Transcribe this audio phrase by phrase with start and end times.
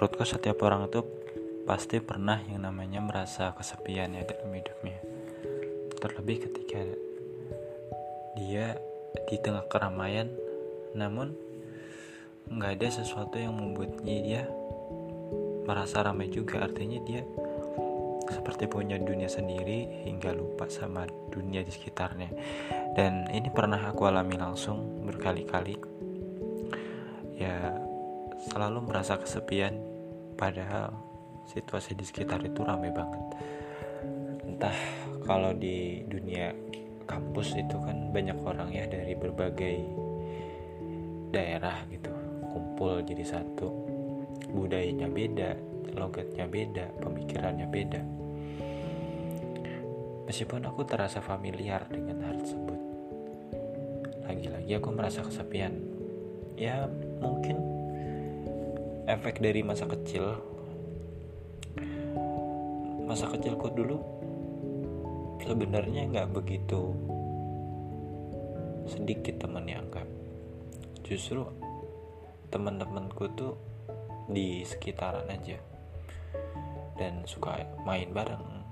[0.00, 1.04] menurutku setiap orang itu
[1.68, 4.96] pasti pernah yang namanya merasa kesepian ya dalam hidupnya.
[6.00, 6.80] Terlebih ketika
[8.32, 8.80] dia
[9.28, 10.32] di tengah keramaian
[10.96, 11.36] namun
[12.48, 14.42] nggak ada sesuatu yang membuatnya dia
[15.68, 16.64] merasa ramai juga.
[16.64, 17.20] Artinya dia
[18.32, 22.32] seperti punya dunia sendiri hingga lupa sama dunia di sekitarnya.
[22.96, 25.76] Dan ini pernah aku alami langsung berkali-kali.
[27.36, 27.89] Ya
[28.48, 29.76] selalu merasa kesepian.
[30.40, 30.96] Padahal
[31.44, 33.20] situasi di sekitar itu ramai banget.
[34.46, 34.78] Entah
[35.28, 36.54] kalau di dunia
[37.04, 39.76] kampus itu kan banyak orang ya dari berbagai
[41.28, 42.08] daerah gitu.
[42.48, 43.68] Kumpul jadi satu.
[44.50, 45.50] Budayanya beda
[45.92, 48.02] logatnya beda pemikirannya beda.
[50.30, 52.80] Meskipun aku terasa familiar dengan hal tersebut
[54.30, 55.74] lagi-lagi aku merasa kesepian.
[56.54, 56.86] Ya
[57.18, 57.58] mungkin
[59.10, 60.38] efek dari masa kecil.
[63.10, 63.98] Masa kecilku dulu
[65.42, 66.94] sebenarnya nggak begitu
[68.86, 70.06] sedikit teman yang anggap.
[71.02, 71.42] Justru
[72.54, 73.58] teman-temanku tuh
[74.30, 75.58] di sekitaran aja.
[76.94, 78.62] Dan suka main bareng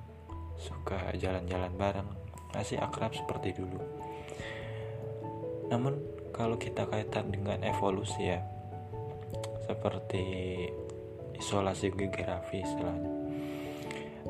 [0.58, 2.10] suka jalan-jalan bareng
[2.54, 3.78] masih akrab seperti dulu.
[5.66, 5.98] Namun
[6.30, 8.57] kalau kita kaitan dengan evolusi ya
[9.68, 10.24] seperti
[11.36, 13.18] isolasi geografi istilahnya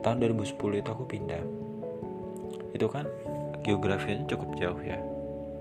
[0.01, 1.43] tahun 2010 itu aku pindah.
[2.75, 3.07] Itu kan
[3.67, 4.99] geografinya cukup jauh ya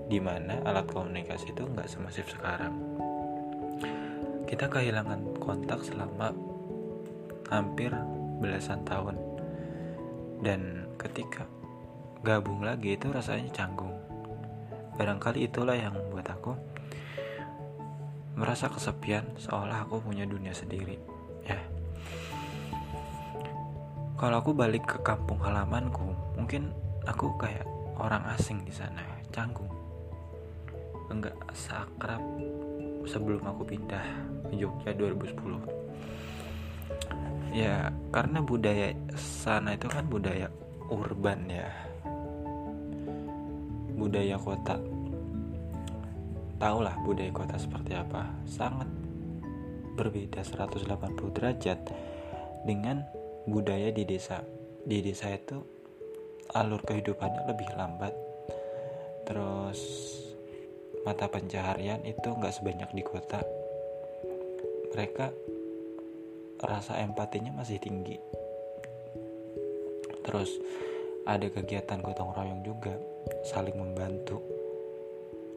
[0.08, 2.74] di mana alat komunikasi itu nggak semasif sekarang.
[4.48, 6.32] Kita kehilangan kontak selama
[7.52, 7.92] hampir
[8.40, 9.16] belasan tahun.
[10.40, 11.44] Dan ketika
[12.24, 13.92] gabung lagi itu rasanya canggung.
[14.96, 16.56] Barangkali itulah yang membuat aku
[18.38, 20.94] merasa kesepian seolah aku punya dunia sendiri.
[21.42, 21.58] Ya.
[24.14, 26.70] Kalau aku balik ke kampung halamanku mungkin
[27.02, 27.66] aku kayak
[27.98, 29.02] orang asing di sana
[29.34, 29.66] canggung.
[31.10, 32.22] Enggak sakrab
[33.02, 34.06] sebelum aku pindah
[34.46, 35.88] ke Jogja 2010
[37.48, 40.52] ya karena budaya sana itu kan budaya
[40.92, 41.68] urban ya.
[43.98, 44.78] Budaya kota
[46.58, 48.34] tahulah budaya kota seperti apa.
[48.44, 48.90] Sangat
[49.94, 50.86] berbeda 180
[51.34, 51.78] derajat
[52.66, 53.06] dengan
[53.46, 54.42] budaya di desa.
[54.82, 55.58] Di desa itu
[56.54, 58.14] alur kehidupannya lebih lambat.
[59.26, 59.80] Terus
[61.06, 63.40] mata pencaharian itu nggak sebanyak di kota.
[64.94, 65.30] Mereka
[66.66, 68.18] rasa empatinya masih tinggi.
[70.26, 70.58] Terus
[71.28, 72.96] ada kegiatan gotong royong juga
[73.44, 74.57] saling membantu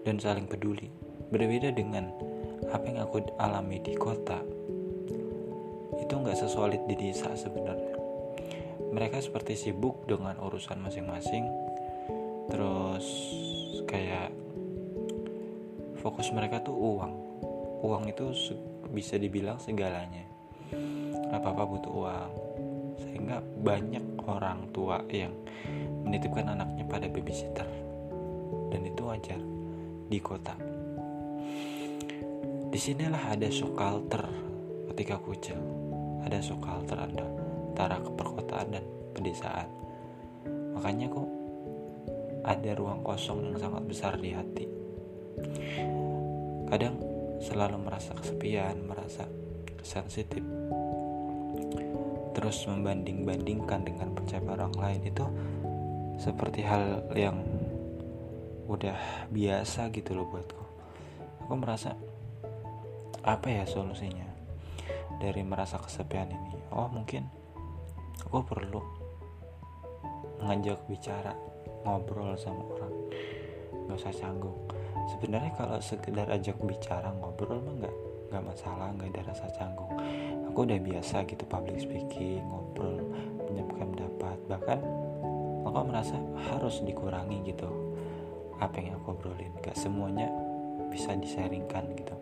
[0.01, 0.89] dan saling peduli.
[1.31, 2.11] Berbeda dengan
[2.67, 4.41] apa yang aku alami di kota,
[5.97, 7.95] itu nggak sesolid di desa sebenarnya.
[8.91, 11.47] Mereka seperti sibuk dengan urusan masing-masing,
[12.51, 13.07] terus
[13.87, 14.35] kayak
[16.03, 17.13] fokus mereka tuh uang.
[17.81, 18.35] Uang itu
[18.91, 20.27] bisa dibilang segalanya.
[21.31, 22.31] Apa-apa butuh uang.
[22.99, 25.31] Sehingga banyak orang tua yang
[26.03, 27.65] menitipkan anaknya pada babysitter.
[28.71, 29.60] Dan itu wajar
[30.11, 30.51] di kota.
[32.67, 34.27] Di sinilah ada sukalter
[34.91, 35.55] ketika kucil.
[36.27, 38.83] Ada sukalter antara perkotaan dan
[39.15, 39.71] pedesaan.
[40.75, 41.29] Makanya kok
[42.43, 44.65] ada ruang kosong yang sangat besar di hati.
[46.67, 46.99] Kadang
[47.39, 49.27] selalu merasa kesepian, merasa
[49.79, 50.43] sensitif.
[52.31, 55.25] Terus membanding-bandingkan dengan pencapaian orang lain itu
[56.21, 57.43] seperti hal yang
[58.71, 60.63] udah biasa gitu loh buatku.
[61.43, 61.99] Aku merasa
[63.21, 64.23] apa ya solusinya
[65.19, 66.55] dari merasa kesepian ini?
[66.71, 67.27] Oh mungkin
[68.23, 68.79] aku perlu
[70.39, 71.35] ngajak bicara
[71.83, 72.95] ngobrol sama orang.
[73.91, 74.55] Nggak usah canggung.
[75.11, 77.95] Sebenarnya kalau sekedar ajak bicara ngobrol mah nggak
[78.31, 79.91] nggak masalah nggak ada rasa canggung.
[80.47, 83.03] Aku udah biasa gitu public speaking ngobrol
[83.51, 84.37] menyampaikan pendapat.
[84.47, 84.79] Bahkan
[85.67, 86.15] aku merasa
[86.47, 87.90] harus dikurangi gitu
[88.61, 89.51] apa yang aku obrolin.
[89.65, 90.29] Gak semuanya
[90.93, 92.15] bisa disaringkan gitu.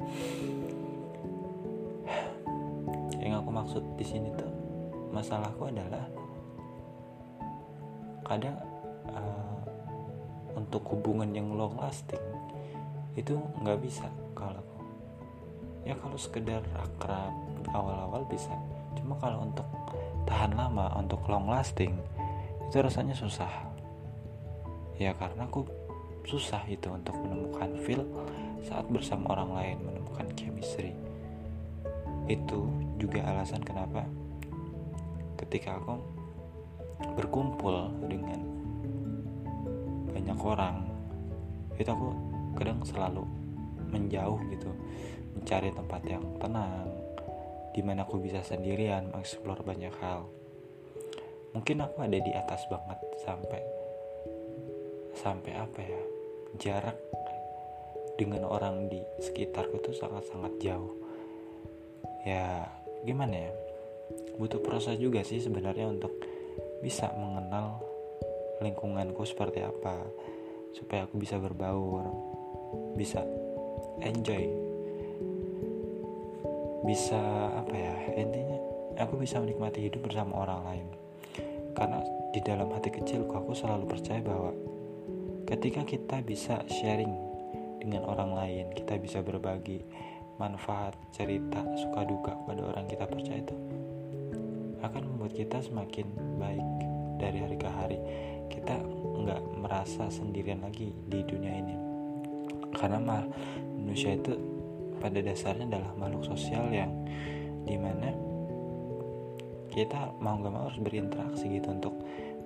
[3.20, 4.50] Yang aku maksud di sini tuh
[5.12, 6.06] masalahku adalah
[8.24, 8.56] kadang
[9.10, 9.58] uh,
[10.54, 12.22] untuk hubungan yang long lasting
[13.18, 14.06] itu nggak bisa
[14.38, 14.62] kalau
[15.82, 17.34] ya kalau sekedar akrab
[17.74, 18.54] awal-awal bisa.
[18.94, 19.66] Cuma kalau untuk
[20.30, 21.98] tahan lama untuk long lasting
[22.70, 23.50] itu rasanya susah.
[25.02, 25.66] Ya karena aku
[26.26, 28.04] susah itu untuk menemukan feel
[28.66, 30.94] saat bersama orang lain menemukan chemistry.
[32.30, 32.70] Itu
[33.00, 34.06] juga alasan kenapa
[35.40, 35.98] ketika aku
[37.16, 38.44] berkumpul dengan
[40.12, 40.78] banyak orang
[41.80, 42.12] itu aku
[42.60, 43.24] kadang selalu
[43.88, 44.68] menjauh gitu
[45.40, 46.92] mencari tempat yang tenang
[47.72, 50.28] di mana aku bisa sendirian mengeksplor banyak hal.
[51.56, 53.79] Mungkin aku ada di atas banget sampai
[55.20, 56.02] sampai apa ya
[56.56, 56.96] jarak
[58.16, 60.96] dengan orang di sekitarku tuh sangat-sangat jauh.
[62.24, 62.68] Ya
[63.04, 63.52] gimana ya?
[64.40, 66.16] Butuh proses juga sih sebenarnya untuk
[66.80, 67.84] bisa mengenal
[68.64, 70.04] lingkunganku seperti apa
[70.76, 72.08] supaya aku bisa berbaur
[72.96, 73.24] bisa
[74.04, 74.48] enjoy.
[76.88, 77.20] Bisa
[77.60, 78.60] apa ya intinya
[79.00, 80.88] aku bisa menikmati hidup bersama orang lain.
[81.76, 82.04] Karena
[82.36, 84.52] di dalam hati kecilku aku selalu percaya bahwa
[85.50, 87.12] ketika kita bisa sharing
[87.82, 89.82] dengan orang lain kita bisa berbagi
[90.38, 93.58] manfaat cerita suka duka pada orang kita percaya itu
[94.80, 96.08] akan membuat kita semakin
[96.40, 96.68] baik
[97.20, 98.00] dari hari ke hari.
[98.48, 98.80] Kita
[99.20, 101.76] nggak merasa sendirian lagi di dunia ini.
[102.74, 102.98] Karena
[103.76, 104.40] manusia itu
[105.04, 106.92] pada dasarnya adalah makhluk sosial yang
[107.68, 108.16] di mana
[109.70, 111.94] kita mau gak mau harus berinteraksi gitu untuk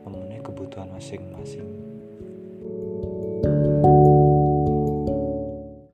[0.03, 1.82] memenuhi kebutuhan masing-masing